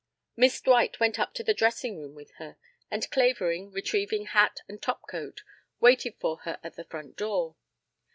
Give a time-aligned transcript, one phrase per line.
[0.35, 2.57] Miss Dwight went up to the dressing room with her,
[2.89, 5.43] and Clavering, retrieving hat and top coat,
[5.79, 7.55] waited for her at the front door.